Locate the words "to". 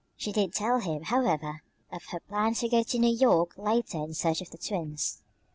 2.61-2.69, 2.81-2.97